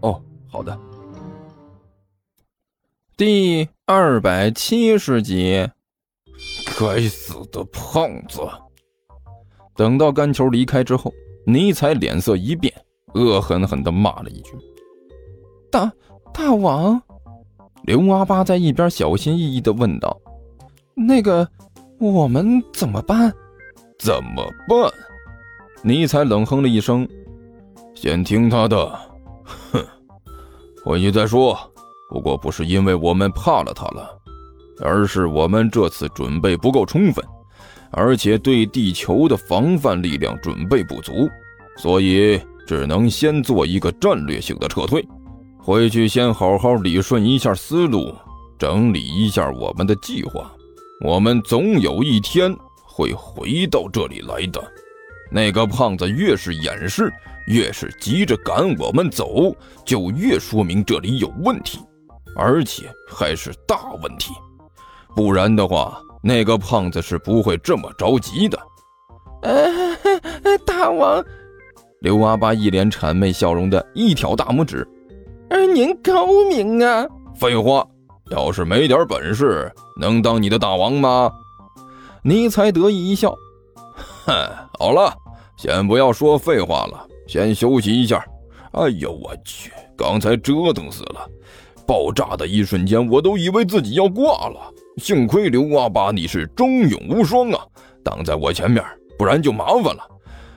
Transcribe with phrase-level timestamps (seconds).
[0.00, 0.78] 哦，好的。
[3.16, 5.68] 第二百七十集，
[6.78, 8.40] 该死的胖子！
[9.74, 11.12] 等到干球离开之后，
[11.44, 12.72] 尼采脸色一变，
[13.14, 14.52] 恶狠狠地骂了一句
[15.70, 15.92] ：“大
[16.32, 17.02] 大王！”
[17.82, 20.20] 刘阿八在一边小心翼翼地问道
[20.94, 21.48] ：“那个，
[21.98, 23.32] 我们怎么办
[23.98, 24.92] ？”“怎么办？”
[25.82, 27.08] 尼采冷哼了一声
[27.96, 28.96] ：“先听他的。”
[30.88, 31.54] 回去再说。
[32.08, 34.18] 不过不是因为我们怕了他了，
[34.80, 37.22] 而是我们这次准备不够充分，
[37.90, 41.28] 而且对地球的防范力量准备不足，
[41.76, 45.06] 所以只能先做一个战略性的撤退。
[45.58, 48.14] 回去先好好理顺一下思路，
[48.58, 50.50] 整理一下我们的计划。
[51.04, 54.72] 我们总有一天会回到这里来的。
[55.30, 57.12] 那个胖子越是掩饰。
[57.46, 61.78] 越是急着赶我们走，就越说明这里有问题，
[62.36, 64.34] 而且还是大问题。
[65.16, 68.58] 不然的话，那个胖子是不会这么着急的。
[69.40, 69.96] 呃，
[70.66, 71.24] 大王，
[72.02, 74.86] 刘阿八一脸谄媚笑容的一挑大拇指。
[75.48, 77.06] 呃，您高明啊！
[77.34, 77.82] 废话，
[78.30, 81.32] 要是没点本事，能当你的大王吗？
[82.22, 83.34] 尼才得意一笑。
[84.28, 84.48] 哼，
[84.78, 85.12] 好了，
[85.56, 87.06] 先不要说废话了。
[87.26, 88.24] 先休息一下。
[88.72, 91.26] 哎呦我去，刚才折腾死了！
[91.86, 94.60] 爆炸的一瞬间，我都以为自己要挂了。
[94.98, 97.58] 幸亏刘阿八你是忠勇无双啊，
[98.04, 98.84] 挡在我前面，
[99.18, 100.02] 不然就麻烦了。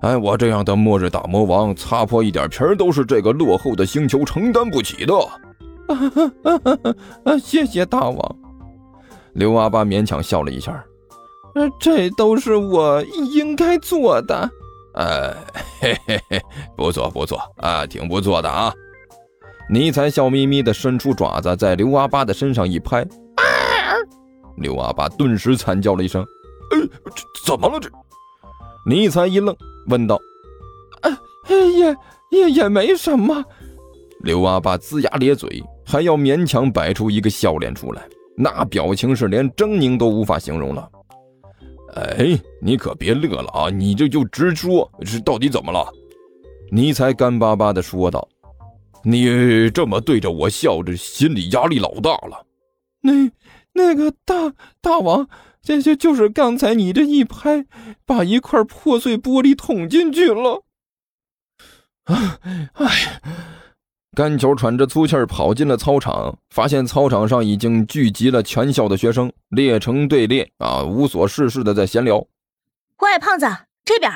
[0.00, 5.14] 哎，我这样的末日大魔王，擦破一点皮儿都是这个落后的星球承担不起的。
[5.86, 5.94] 哈
[7.24, 8.36] 哈谢谢大王。
[9.34, 10.84] 刘阿八勉强笑了一下。
[11.54, 13.02] 呃，这都是我
[13.32, 14.50] 应该做的。
[14.94, 15.34] 呃，
[15.80, 16.40] 嘿嘿嘿，
[16.76, 18.72] 不错不错啊，挺不错的啊！
[19.70, 23.44] 尼采笑眯眯地伸出爪子，在刘阿八的身上一拍，啊
[24.56, 26.22] 刘阿八顿时惨叫了一声
[26.72, 27.88] ：“呃，这怎么了？”这
[28.86, 29.56] 尼采一愣，
[29.88, 30.20] 问道
[31.02, 31.18] ：“呃，
[31.48, 31.96] 也
[32.30, 33.42] 也也没什么。”
[34.20, 38.02] 刘阿八龇牙咧嘴，还要勉强摆出一个笑脸出来，
[38.36, 40.88] 那表情是连狰狞都无法形容了。
[41.94, 43.68] 哎，你可别乐了啊！
[43.70, 45.86] 你这就直说，是到底怎么了？
[46.70, 48.26] 尼才干巴巴地说道
[49.04, 52.46] ：“你这么对着我笑，这心里压力老大了。”
[53.02, 53.30] 那
[53.72, 55.28] 那个大大王，
[55.62, 57.66] 这就就是刚才你这一拍，
[58.06, 60.64] 把一块破碎玻璃捅进去了。
[62.04, 62.38] 哎
[62.74, 63.20] 哎。
[64.14, 72.18] 甘球喘着粗气儿跑进了操场，发现操场上已经聚集了全校的学生，列成队列啊，无所事事的在闲聊。
[72.98, 73.46] 喂，胖子，
[73.86, 74.12] 这边。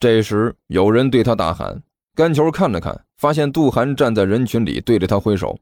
[0.00, 1.80] 这时有人对他大喊。
[2.16, 5.56] 甘球看了看，发现杜涵站在人群里，对着他挥手。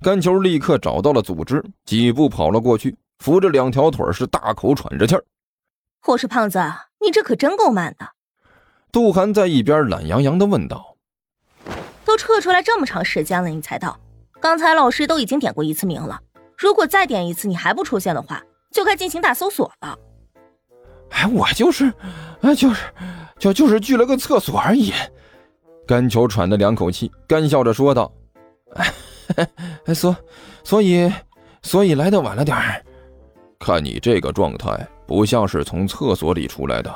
[0.00, 5.22] 甘球立刻找到了组织，几步跑了过去，扶着两条腿，是大口喘着气儿。
[6.06, 6.58] 我说胖子，
[7.04, 8.12] 你这可真够慢的。
[8.90, 10.91] 杜涵在一边懒洋洋的问道。
[12.04, 13.98] 都撤出来这么长时间了，你才到。
[14.40, 16.20] 刚才老师都已经点过一次名了，
[16.56, 18.42] 如果再点一次你还不出现的话，
[18.72, 19.96] 就该进行大搜索了。
[21.10, 21.92] 哎，我就是，
[22.40, 22.82] 啊，就是，
[23.38, 24.92] 就就是去了个厕所而已。
[25.86, 28.12] 甘球喘了两口气，干笑着说道
[28.74, 30.16] ：“哎，所，
[30.64, 31.12] 所以，
[31.62, 32.82] 所以来的晚了点儿。
[33.60, 36.92] 看你这个状态，不像是从厕所里出来的。”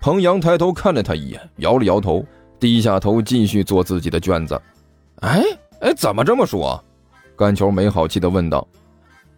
[0.00, 2.24] 彭阳抬头看了他一眼，摇了摇头。
[2.60, 4.60] 低下头继续做自己的卷子。
[5.22, 5.42] 哎
[5.80, 6.78] 哎，怎么这么说？
[7.34, 8.66] 甘球没好气地问道。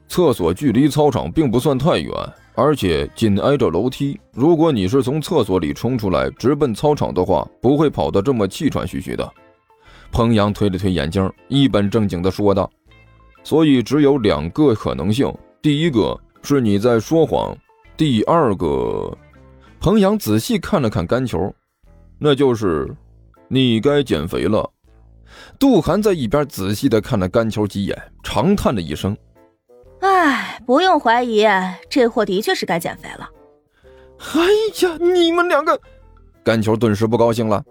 [0.08, 2.12] 厕所距离操场并不算太远，
[2.54, 4.20] 而且紧挨着楼梯。
[4.32, 9.32] 如果你是从厕所里冲出来直奔操场的话，不会跑得这么气喘吁吁的。
[10.10, 12.70] 彭阳推了推眼镜，一本正经地说道
[13.42, 15.32] ：“所以只有两个可能性，
[15.62, 17.56] 第一个是你在说谎，
[17.96, 19.16] 第二个……”
[19.80, 21.54] 彭阳仔细看了看甘球，
[22.18, 22.94] 那就是。
[23.54, 24.72] 你该减肥了。
[25.58, 29.14] 杜涵在一边仔细的看了甘球几眼，长叹了一声
[30.00, 31.46] ：“哎，不用怀疑，
[31.90, 33.28] 这货的确是该减肥了。”
[34.34, 34.40] 哎
[34.80, 35.78] 呀，你们两个！
[36.42, 37.62] 甘球顿时不高兴了：“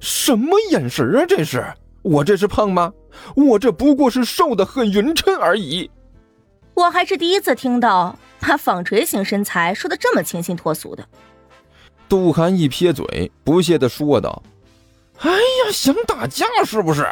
[0.00, 1.24] 什么眼神啊？
[1.28, 1.64] 这是
[2.02, 2.92] 我这是胖吗？
[3.36, 5.88] 我这不过是瘦的很匀称而已。
[6.74, 11.06] 我还是第一次听到把纺锤型身材说的这么清新脱俗的。
[12.08, 14.42] 杜涵一撇嘴，不屑的说道
[15.20, 17.06] ：“哎呀，想打架是不是？”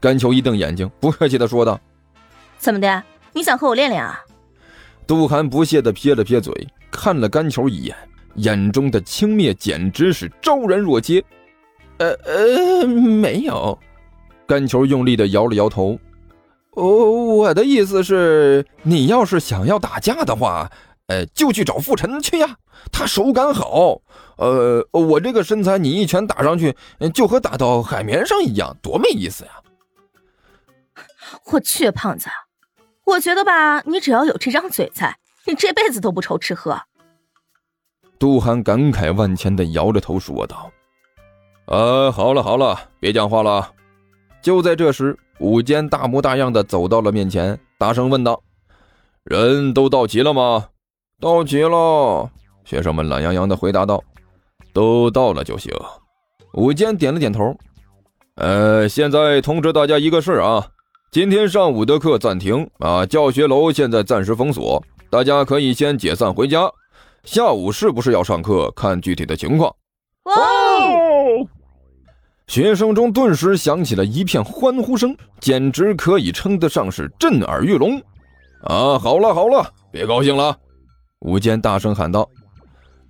[0.00, 1.80] 甘球一瞪眼睛，不客气的说道
[2.58, 3.02] ：“怎么的？
[3.32, 4.20] 你想和我练练啊？”
[5.06, 6.52] 杜涵不屑的撇了撇嘴，
[6.90, 7.96] 看了甘球一眼，
[8.36, 11.24] 眼中的轻蔑简直是昭然若揭。
[11.98, 13.78] 呃呃，没有。
[14.46, 15.98] 甘球用力的摇了摇头。
[16.72, 20.70] 我我的意思是，你要是想要打架的话，
[21.06, 22.56] 呃，就去找傅晨去呀，
[22.92, 24.00] 他手感好。
[24.36, 26.76] 呃，我这个身材，你一拳打上去，
[27.14, 29.50] 就和打到海绵上一样，多没意思呀！
[31.52, 32.28] 我去，胖子。
[33.04, 36.82] 我觉得吧，你只要有这张嘴在，你这辈子都不愁吃喝。
[38.18, 40.70] 杜涵感慨万千的摇着头说道
[41.66, 43.72] ：“呃，好了好了，别讲话了。”
[44.42, 48.42] 就在这时，武坚大模大样的走到了面前，大声问道
[49.24, 50.68] ：“人都到齐了吗
[51.20, 52.30] ？”“到齐了。”
[52.64, 54.02] 学生们懒洋洋的回答道
[54.76, 55.72] ：“都到了就行。”
[56.52, 57.56] 武坚点了点头。
[58.36, 60.68] “呃，现在通知大家一个事儿啊。”
[61.10, 66.70] 今天上午的课暂停啊，教学楼现在暂时封锁，大家可以先解散回家。
[67.24, 69.74] 下午是不是要上课，看具体的情况。
[70.24, 71.48] 哦！
[72.48, 77.98] 学生中顿时响起了一片欢呼声，简直可以称得上是震耳欲聋。
[78.64, 80.54] 啊，好了好了，别高兴了，
[81.20, 82.28] 吴坚大声喊道：“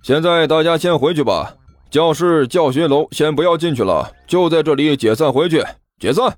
[0.01, 1.53] 现在大家先回去吧，
[1.89, 5.63] 教室、教学楼先不要进去了，就在这里解散回去，
[5.99, 6.37] 解散。”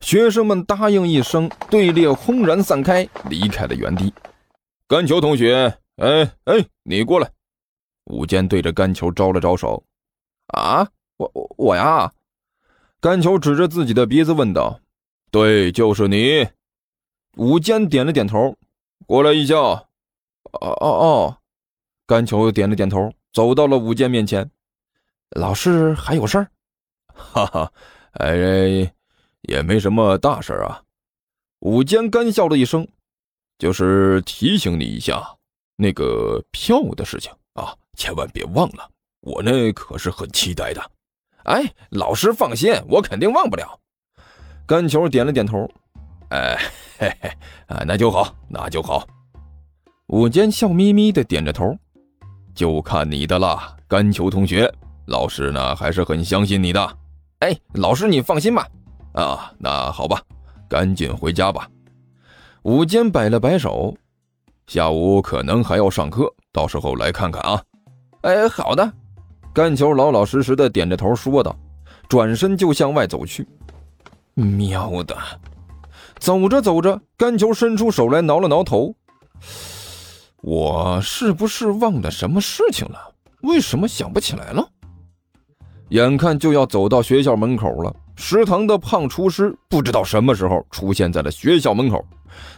[0.00, 4.12] 学生们答应一声，队列轰然散开，离开了原地。
[4.88, 7.30] 甘球同学，哎哎，你过来！
[8.06, 9.84] 武坚对着甘球招了招手。
[10.48, 12.12] 啊，我我我呀！
[13.00, 14.80] 甘球指着自己的鼻子问道
[15.30, 16.48] ：“对，就是你。”
[17.38, 18.56] 武坚点了点头。
[19.06, 19.54] 过来一下。
[19.56, 19.86] 哦
[20.60, 21.36] 哦哦！
[22.06, 24.50] 甘球点了点头，走到了武坚面前。
[25.34, 26.50] 老师还有事儿？
[27.14, 27.72] 哈哈，
[28.12, 28.92] 哎。
[29.48, 30.80] 也没什么大事儿啊，
[31.62, 32.86] 武坚干笑了一声，
[33.58, 35.20] 就是提醒你一下，
[35.74, 38.88] 那个票的事情啊，千万别忘了，
[39.20, 40.90] 我那可是很期待的。
[41.42, 43.80] 哎，老师放心，我肯定忘不了。
[44.64, 45.68] 甘球点了点头，
[46.30, 46.56] 哎
[46.96, 47.28] 嘿嘿
[47.66, 49.04] 啊，那就好，那就好。
[50.06, 51.76] 武坚笑眯眯的点着头，
[52.54, 54.72] 就看你的了，甘球同学，
[55.12, 56.96] 老师呢还是很相信你的。
[57.40, 58.66] 哎，老师你放心吧。
[59.12, 60.22] 啊，那好吧，
[60.66, 61.68] 赶紧回家吧。
[62.62, 63.94] 武坚摆了摆手，
[64.66, 67.62] 下午可能还要上课，到时候来看看啊。
[68.22, 68.90] 哎，好的。
[69.52, 71.54] 甘球老老实实的点着头说道，
[72.08, 73.46] 转身就向外走去。
[74.32, 75.14] 喵的！
[76.18, 78.94] 走着走着，甘球伸出手来挠了挠头，
[80.40, 83.12] 我是不是忘了什么事情了？
[83.42, 84.66] 为什么想不起来了？
[85.92, 87.94] 眼看就要走到学校门口了。
[88.16, 92.02] 食堂的胖厨师不知道什么时候出现在了学校门口，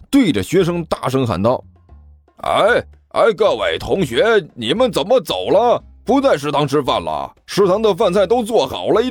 [0.09, 1.63] 对着学生大声喊道
[2.43, 5.83] ：“哎哎，各位同学，你们怎么走了？
[6.05, 7.33] 不在食堂吃饭了？
[7.45, 9.03] 食堂的饭菜都做好了，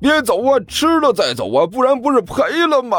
[0.00, 2.98] 别走啊，吃了再走啊，不然不是赔了吗？”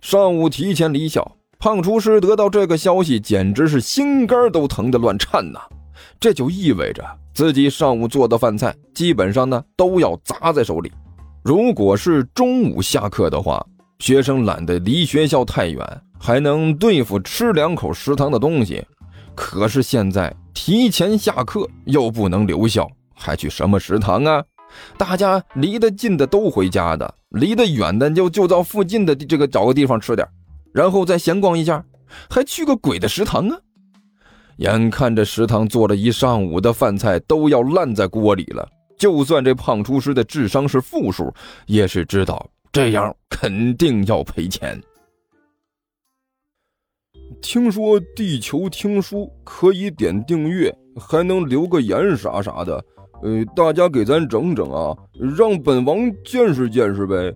[0.00, 5.60] 上午提前离校，胖厨师得到这个消息，简直是心肝都疼得乱颤呐！
[6.20, 10.92] 这就意味着自己上午做的饭菜基本上呢都要砸在手里。
[11.42, 13.64] 如果是中午下课的话，
[14.00, 18.84] 学生懒得离学校太远，还能对付吃两口食堂的东西。
[19.34, 24.44] 可是现在提前下课又不能留校，还去什么食堂啊？
[24.98, 30.26] 大家离得近的都回家的，离得远的就就到附近的这个找个地方吃点，
[30.74, 31.82] 然后再闲逛一下，
[32.28, 33.56] 还去个鬼的食堂啊！
[34.58, 38.68] 眼看着食堂做了一上午的饭菜都要烂在锅里了。
[38.96, 41.32] 就算这胖厨师的智商是负数，
[41.66, 44.80] 也是知道这样肯定要赔钱。
[47.40, 52.84] 听说地球听书可以点订阅，还能留个言啥啥的，
[53.22, 54.96] 呃，大家给咱整整啊，
[55.36, 57.32] 让本王见识见识呗。